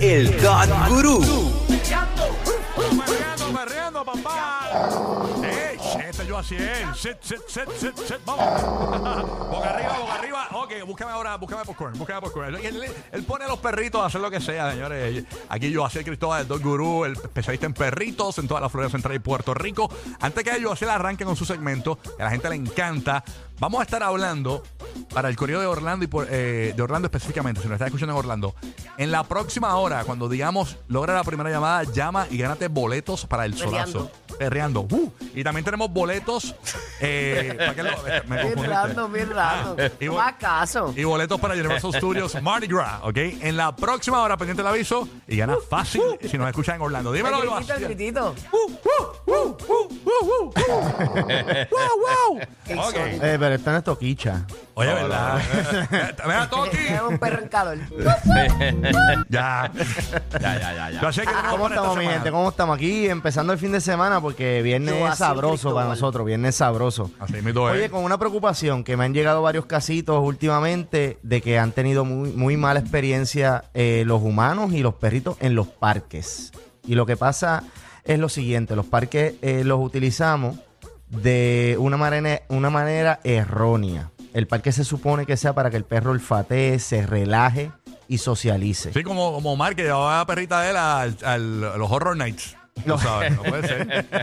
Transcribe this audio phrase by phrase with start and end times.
[0.00, 1.22] el God Guru.
[5.42, 5.78] ¡Ey!
[6.08, 6.96] Este yo así es.
[6.98, 8.16] Sit, sit, sit, sit, sit.
[8.24, 8.44] Vamos.
[9.50, 10.48] boca arriba, boca arriba.
[10.52, 12.56] Ok, búscame ahora, búscame popcorn, búscame popcorn.
[12.56, 15.24] Él, él- pone a los perritos a hacer lo que sea, señores.
[15.48, 18.90] Aquí yo el Cristóbal, el Dog Guru, el especialista en perritos en toda la Florida
[18.90, 19.90] Central y Puerto Rico.
[20.20, 23.24] Antes que yo el arranque con su segmento, a la gente le encanta.
[23.58, 24.62] Vamos a estar hablando
[25.14, 28.12] para el correo de Orlando y por- eh, de Orlando específicamente, si nos estás escuchando
[28.12, 28.54] en Orlando.
[28.98, 33.44] En la próxima hora, cuando digamos logra la primera llamada, llama y gánate boletos para
[33.46, 34.10] el solazo.
[34.38, 34.82] Perreando.
[34.82, 36.54] Uh, y también tenemos boletos.
[37.00, 38.66] Eh, ¿para qué lo- me Bien confundiste.
[38.68, 39.76] random, bien random.
[39.80, 40.92] Ah, y No bo- hagas caso.
[40.94, 43.16] y boletos para Universal Studios Mardi Gras, ¿ok?
[43.16, 47.12] En la próxima hora, pendiente el aviso y gana fácil si nos escuchan en Orlando.
[47.12, 47.90] Dímelo, El gritito, el Sebastián.
[47.96, 48.34] gritito.
[50.44, 52.88] ¡Wow, wow!
[52.88, 52.96] Ok.
[52.96, 54.46] Eh, pero esto no es toquicha.
[54.74, 55.40] Oye, ¿verdad?
[56.26, 56.76] Mira, Toki.
[56.76, 57.78] Es un perro en calor.
[59.28, 59.70] Ya.
[60.32, 61.00] Ya, ya, ya, ya.
[61.00, 62.30] Yo sé que tenemos ¿Cómo estamos, mi gente?
[62.30, 63.08] ¿Cómo estamos aquí?
[63.08, 67.10] Empezando el fin de semana porque viernes Yo es así, sabroso para nosotros, viernes sabroso.
[67.18, 67.76] Así mismo es.
[67.76, 72.04] Oye, con una preocupación que me han llegado varios casitos últimamente de que han tenido
[72.04, 76.52] muy, muy mala experiencia eh, los humanos y los perritos en los parques.
[76.84, 77.62] Y lo que pasa
[78.06, 80.56] es lo siguiente, los parques eh, los utilizamos
[81.10, 84.10] de una manera, una manera errónea.
[84.34, 87.70] El parque se supone que sea para que el perro olfatee, se relaje
[88.08, 88.92] y socialice.
[88.92, 91.90] Sí, como, como Omar, que llevaba a la perrita de él al- al- a los
[91.90, 92.56] Horror Nights.
[92.84, 94.06] No sabes, no puede ser.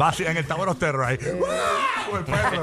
[0.00, 1.18] Va así en el Tower of Terror ahí.
[1.18, 2.62] Como el perro.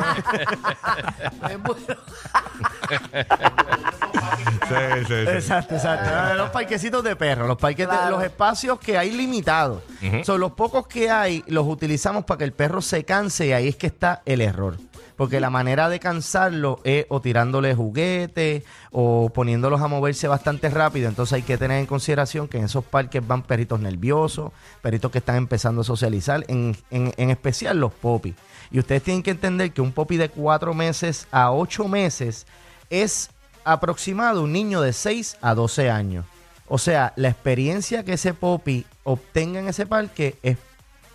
[1.50, 1.84] Es bueno.
[4.14, 5.14] Sí, sí, sí.
[5.31, 6.36] Exacto, exacto.
[6.36, 8.16] Los parquecitos de perros, los parques de- Claro.
[8.17, 9.81] los espacios que hay limitados.
[10.23, 13.67] Son los pocos que hay, los utilizamos para que el perro se canse y ahí
[13.69, 14.78] es que está el error.
[15.16, 21.08] Porque la manera de cansarlo es o tirándole juguetes o poniéndolos a moverse bastante rápido.
[21.08, 25.19] Entonces hay que tener en consideración que en esos parques van perritos nerviosos, perritos que
[25.19, 28.34] están empezando a socializar, en, en- en especial los popis.
[28.72, 32.47] Y ustedes tienen que entender que un popi de cuatro meses a ocho meses
[32.90, 33.29] es
[33.66, 36.25] aproximado un niño de 6 a 12 años.
[36.68, 40.57] O sea, la experiencia que ese popi obtenga en ese parque es,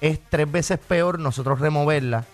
[0.01, 2.25] es tres veces peor nosotros removerla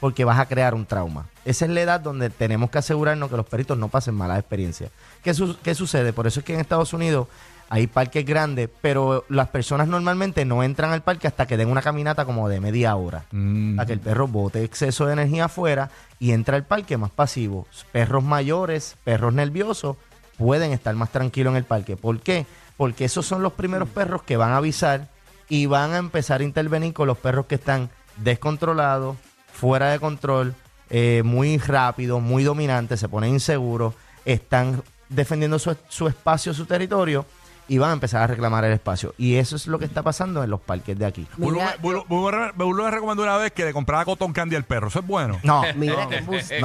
[0.00, 1.26] porque vas a crear un trauma.
[1.44, 4.90] Esa es la edad donde tenemos que asegurarnos que los perritos no pasen malas experiencias.
[5.22, 6.12] ¿Qué, su- qué sucede?
[6.12, 7.28] Por eso es que en Estados Unidos
[7.70, 11.82] hay parques grandes, pero las personas normalmente no entran al parque hasta que den una
[11.82, 13.76] caminata como de media hora Mm.
[13.76, 17.66] para que el perro bote exceso de energía afuera y entra al parque más pasivo.
[17.92, 19.96] Perros mayores, perros nerviosos,
[20.38, 21.96] pueden estar más tranquilos en el parque.
[21.96, 22.46] ¿Por qué?
[22.76, 25.08] Porque esos son los primeros perros que van a avisar
[25.48, 27.90] y van a empezar a intervenir con los perros que están
[28.38, 29.16] descontrolados,
[29.52, 30.54] fuera de control,
[30.90, 33.94] eh, muy rápidos, muy dominantes, se ponen inseguros,
[34.24, 37.24] están defendiendo su, su espacio, su territorio
[37.68, 39.14] y van a empezar a reclamar el espacio.
[39.18, 41.26] Y eso es lo que está pasando en los parques de aquí.
[41.36, 44.56] Mira, me- Bulbo- Bulbo me- Bulbo me recomendó una vez que le comprara cotton candy
[44.56, 44.88] al perro.
[44.88, 45.38] Eso es bueno.
[45.42, 46.06] No, Mira.
[46.06, 46.12] No.
[46.12, 46.60] Embuste.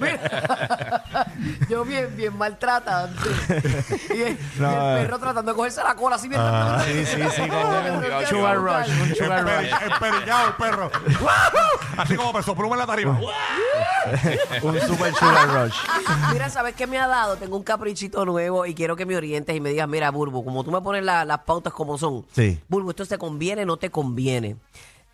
[0.00, 1.04] Mira.
[1.68, 3.28] Yo bien, bien maltratante.
[4.14, 5.02] Y el, y No, el eh.
[5.02, 8.56] perro tratando de cogerse la cola así bien Ah, sí, sí, sí, con un sugar
[8.58, 9.70] rush, un sugar rush.
[9.92, 10.90] Emperillado el perro.
[11.96, 13.20] Así como peso pluma en la tarima.
[14.62, 15.76] Un super sugar rush.
[16.32, 17.36] Mira, ¿sabes qué me ha dado?
[17.36, 20.64] Tengo un caprichito nuevo y quiero que me orientes y me digas, mira, Burbu, como
[20.64, 22.24] tú me pones la- las pautas como son.
[22.32, 22.60] Sí.
[22.68, 24.56] Burbu, ¿esto te conviene no te conviene?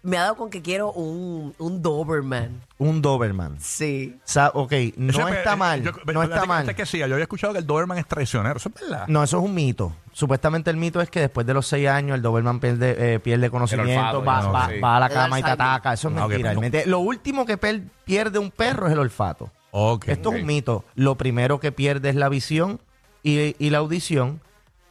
[0.05, 2.61] Me ha dado con que quiero un, un Doberman.
[2.79, 3.57] Un Doberman.
[3.59, 4.17] Sí.
[4.25, 5.83] Sa- ok, no está mal.
[5.83, 6.75] yo- no está mal.
[6.75, 8.57] que sí, yo había escuchado que el Doberman es traicionero.
[8.59, 9.07] Eso es verdad.
[9.09, 9.97] No, eso es un mito.
[10.13, 13.49] Supuestamente el mito es que después de los seis años el Doberman pierde, eh, pierde
[13.51, 14.79] conocimiento, olfato, va, no, va- sí.
[14.81, 15.73] va a la cama y te Alzheimer.
[15.75, 15.93] ataca.
[15.95, 16.37] Eso es Ah, ok, mentira.
[16.51, 19.51] pero no- Realmente, Lo último que per- pierde un perro es el olfato.
[19.71, 20.09] Ok.
[20.09, 20.85] Esto es un mito.
[20.95, 22.79] Lo primero que pierde es la visión
[23.23, 24.41] y, y la audición.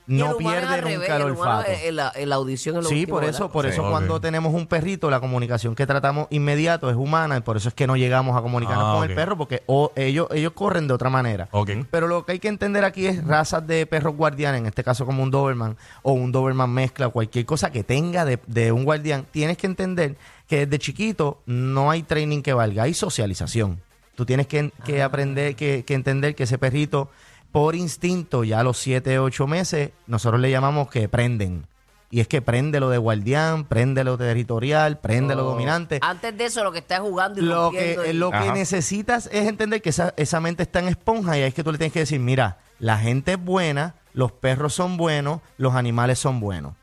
[0.06, 1.72] No pierde nunca revés, el olfato.
[1.72, 3.54] es- en la, en la audición es lo Sí, último, por eso, ¿verdad?
[3.54, 3.72] por Sí.
[3.72, 7.70] eso cuando tenemos un perrito, la comunicación que tratamos inmediato es humana, y por eso
[7.70, 10.88] es que no llegamos a comunicarnos Ah, con el perro, porque o- ellos, ellos corren
[10.88, 11.48] de otra manera.
[11.52, 11.70] Ok.
[11.90, 15.06] Pero lo que hay que entender aquí es razas de perros guardianes, en este caso
[15.06, 18.84] como un Doberman, o un Doberman mezcla, o cualquier cosa que tenga de, de un
[18.84, 20.16] guardián, tienes que entender
[20.48, 23.80] que desde chiquito no hay training que valga, hay socialización.
[24.16, 27.10] Tú tienes que, que aprender, que, que entender que ese perrito,
[27.54, 31.66] por instinto, ya a los 7, 8 meses, nosotros le llamamos que prenden.
[32.12, 36.00] Y es que prende lo de guardián, prende lo territorial, prende lo dominante.
[36.04, 39.48] Antes de eso, lo que está jugando y Lo que, y- lo que necesitas es
[39.48, 41.94] entender que esa, esa mente está en esponja y ahí es que tú le tienes
[41.94, 46.74] que decir, mira, la gente es buena, los perros son buenos, los animales son buenos.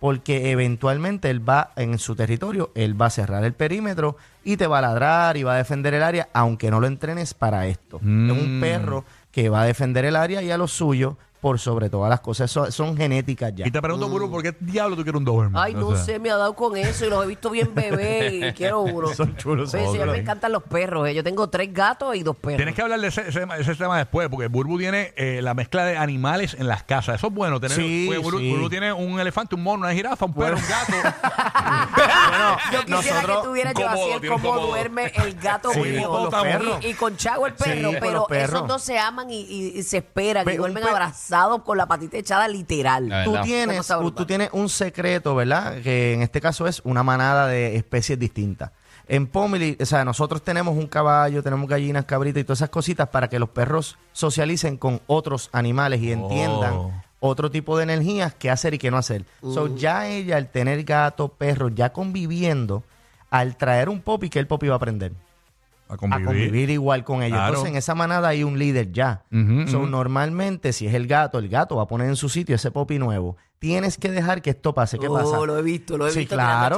[0.00, 4.68] porque eventualmente él va en su territorio, él va a cerrar el perímetro y te
[4.68, 7.96] va a ladrar y va a defender el área, aunque no lo entrenes para esto.
[7.96, 9.04] Es un perro
[9.42, 12.50] que va a defender el área y a lo suyo por sobre todas las cosas.
[12.50, 13.66] Eso- son genéticas ya.
[13.66, 15.62] Y te pregunto, Burbu, ¿por qué diablo tú quieres un Doberman?
[15.62, 17.74] Ay, no O sea, sé, me ha dado con eso y los he visto bien
[17.74, 19.14] bebé y quiero uno.
[19.14, 20.14] Son chulos, Sí, sí, a mí chulos.
[20.14, 21.08] me encantan los perros.
[21.08, 21.14] eh.
[21.14, 22.56] Yo tengo tres gatos y dos perros.
[22.56, 25.84] Tienes que hablar de ese, ese, ese tema después, porque Burbu tiene eh, la mezcla
[25.84, 27.16] de animales en las casas.
[27.16, 27.60] Eso es bueno.
[27.60, 28.50] Tener, Sí, porque Burbu, sí.
[28.50, 31.08] Burbu tiene un elefante, un mono, una jirafa, un perro, un gato.
[31.98, 36.08] Bueno, Yo quisiera nosotros- que tuviera yo así el cómo duerme el gato Sí, mío.
[36.08, 36.78] con los perros.
[36.82, 38.54] Y, y con Chago el perro, con pero los perros.
[38.56, 40.90] esos dos se aman y, y- y se esperan Pe- y un duermen pe-
[41.28, 43.08] abrazados con la patita echada literal.
[43.08, 43.44] La tú verdad.
[43.44, 44.26] Tienes, cosa tú, brutal.
[44.26, 45.80] tienes un secreto, ¿verdad?
[45.82, 48.70] Que en este caso es una manada de especies distintas.
[49.06, 53.08] En Pomeli, o sea, nosotros tenemos un caballo, tenemos gallinas, cabritas y todas esas cositas
[53.08, 56.92] para que los perros socialicen con otros animales y entiendan Oh.
[57.20, 59.24] otro tipo de energías que hacer y qué no hacer.
[59.42, 62.82] So, ya ella, al tener gato, perro, ya conviviendo,
[63.30, 65.12] al traer un popi, que el popi va a aprender
[65.88, 66.70] A a convivir.
[66.70, 67.36] igual con ellos.
[67.38, 67.48] Claro.
[67.48, 69.24] Entonces, en esa manada hay un líder ya.
[69.30, 69.86] So, ujú.
[69.86, 72.98] Normalmente, si es el gato, el gato va a poner en su sitio ese popi
[72.98, 73.36] nuevo.
[73.58, 74.98] Tienes que dejar que esto pase.
[75.00, 75.44] ¿Qué Oh, pasa?
[75.44, 76.76] lo he visto, lo he Sí, visto claro.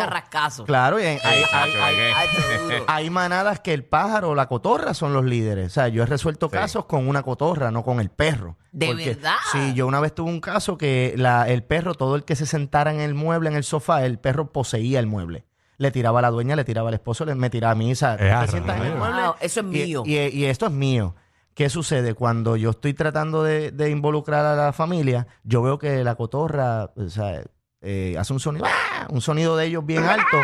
[0.65, 5.25] Claro, y hay, hay- hay- hay- manadas que el pájaro o la cotorra son los
[5.25, 5.67] líderes.
[5.67, 6.53] O sea, yo he resuelto Sí.
[6.53, 8.57] casos con una cotorra, no con el perro.
[8.73, 9.35] ¿De verdad?
[9.53, 12.47] Sí, yo una vez tuve un caso que la, el perro, todo el que se
[12.47, 15.45] sentara en el mueble, en el sofá, el perro poseía el mueble.
[15.81, 17.91] Le tiraba a la dueña, le tiraba al esposo, le, me tiraba a mí.
[17.93, 18.99] O sea, tú te sientas en el rayos.
[18.99, 19.23] mueble.
[19.23, 20.03] Wow, eso es y- mío.
[20.05, 21.15] Y, y esto es mío.
[21.55, 22.13] ¿Qué sucede?
[22.13, 26.93] Cuando yo estoy tratando de, de involucrar a la familia, yo veo que la cotorra
[26.97, 27.43] o sea,
[27.83, 29.07] eh, hace un sonido, ¡ah!
[29.11, 30.37] un sonido de ellos bien alto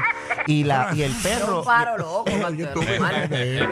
[0.46, 1.62] y, la, y el perro...
[1.64, 2.24] Paro loco.
[2.26, 3.68] El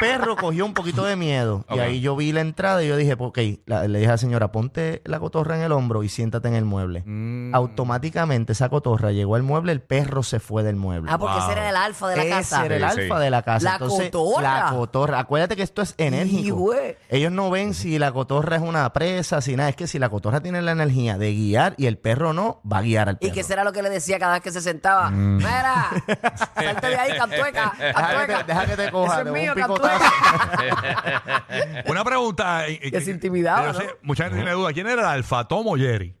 [0.00, 3.16] perro cogió un poquito de miedo y ahí yo vi la entrada y yo dije,
[3.18, 6.48] ok, la- le dije a la señora, ponte la cotorra en el hombro y siéntate
[6.48, 7.02] en el mueble.
[7.06, 7.54] Mm.
[7.54, 11.10] Automáticamente esa cotorra llegó al mueble, el perro se fue del mueble.
[11.12, 12.66] Ah, porque ese era el alfa de la Ese casa.
[12.66, 13.22] era el Sí, alfa sí.
[13.24, 13.64] de la casa.
[13.64, 14.64] La Entonces, cotorra.
[14.64, 15.18] La cotorra.
[15.18, 16.72] Acuérdate que esto es enérgico.
[17.08, 19.68] Ellos no ven si la cotorra es una presa, si nada.
[19.70, 22.78] Es que si la cotorra tiene la energía de guiar y el perro no, va
[22.78, 23.34] a guiar al Y perro.
[23.34, 25.10] que será lo que le decía cada vez que se sentaba.
[25.10, 25.88] Mira,
[26.54, 28.38] salte de ahí, cantueca, Deja que cantueca.
[28.38, 30.04] te, deja que te coja, Ese es te doy mío, un picotazo.
[31.86, 32.66] Una pregunta.
[32.68, 33.92] eh, eh, Que se que- intimidaba, yo sé, ¿no?
[34.02, 34.72] mucha gente tiene duda.
[34.72, 36.14] ¿Quién era el alfa, Tom o Jerry?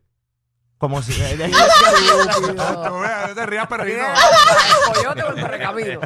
[0.78, 1.12] Como si...
[1.12, 1.20] Tú
[3.00, 3.98] veas, no te rías, perrito.
[3.98, 6.00] ¿El coyote o el perrecamino?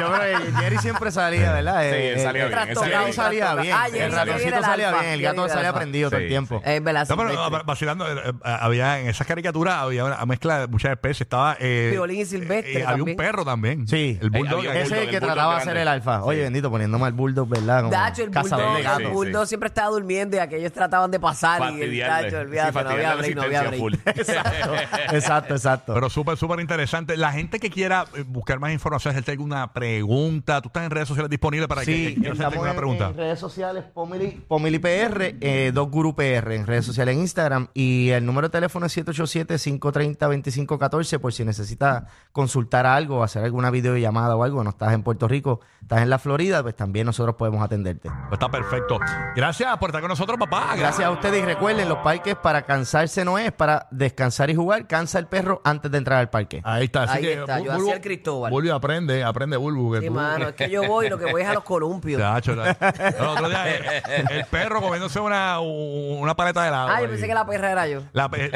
[0.00, 1.80] Yo creo que Jerry siempre salía, ¿verdad?
[1.82, 3.14] Sí, Eh, él salía eh, bien, salía Jerry bien.
[3.14, 3.74] salía bien.
[3.76, 5.00] Ah, Jerry el salía bien, ratoncito el salía alfa.
[5.00, 5.12] bien.
[5.12, 5.78] El Jerry gato era salía alfa.
[5.80, 6.62] prendido todo el Sí, tiempo.
[6.64, 7.62] Es verdad, No, pero Silvestre.
[7.64, 11.20] vacilando, eh, eh, había en esas caricaturas había una mezcla de muchas especies.
[11.22, 11.56] Estaba.
[11.60, 13.16] Eh, Violín y Silvestre eh, había un también.
[13.16, 13.86] perro también.
[13.88, 14.18] Sí.
[14.20, 14.58] El bulldog.
[14.58, 14.82] había un aquel.
[14.86, 15.72] Ese es el que el bulldog trataba de grande.
[15.72, 16.22] ser el alfa.
[16.24, 16.42] Oye, Sí.
[16.44, 17.78] bendito, poniéndome al bulldog, ¿verdad?
[17.82, 19.12] Como Dacho, el cazador bulldog, de Sí, el sí.
[19.14, 22.30] bulldog siempre estaba durmiendo y aquellos trataban de pasar y el Fastidiarle.
[22.30, 23.80] Sí, olvídate, no había fastidiarle la break, no había asistencia break.
[23.80, 23.94] full.
[24.20, 24.74] Exacto,
[25.14, 25.94] exacto, exacto.
[25.94, 27.16] Pero súper, súper interesante.
[27.16, 31.08] La gente que quiera eh, buscar más información, hacerte alguna pregunta, tú estás en redes
[31.08, 33.06] sociales disponibles para que Sí, que quiera hacerte estamos alguna en, pregunta.
[33.08, 37.68] en redes sociales, Pomili, Pomili PR, eh, Dos Guru PR, en redes sociales, en Instagram.
[37.74, 44.36] Y el número de teléfono es 787-530-2514 por si necesitas consultar algo, hacer alguna videollamada
[44.36, 44.62] o algo.
[44.64, 48.08] No estás en Puerto Rico, estás en la Florida, pues también nosotros podemos atenderte.
[48.28, 48.98] Pues está perfecto.
[49.34, 50.74] Gracias por estar con nosotros, papá.
[50.76, 54.86] Gracias a ustedes y recuerden, los parques para cansarse no es, para descansar y jugar.
[54.86, 56.60] Cansa el perro antes de entrar al parque.
[56.64, 57.02] Ahí está.
[57.04, 58.50] Así Ahí que, está, yo Bulbu- hacía el Cristóbal.
[58.52, 59.92] Bulbu aprende, aprende Bulbu.
[59.94, 61.64] que Sí, tú- mano, es que yo voy y lo que voy es a los
[61.64, 62.20] columpios.
[62.20, 62.70] Chacho, la-
[63.18, 66.88] el otro día eh, el, perro comiéndose una, una paleta de helado.
[66.88, 67.10] Ah, yo ahí.
[67.10, 68.02] pensé que la perra era yo.
[68.12, 68.50] La pe-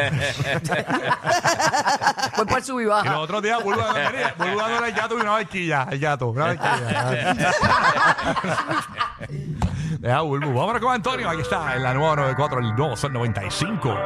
[2.34, 3.12] Fue por su y y baja.
[3.12, 3.80] los otros días Bulbu
[4.38, 5.82] Bulbu dándole al gato y una barquilla.
[5.82, 7.34] Al gato, una barquilla.
[9.98, 10.52] Deja Bulbu.
[10.52, 11.28] Vámonos con Antonio.
[11.30, 13.96] Aquí está en la nueva 94, el nuevo Sol 95.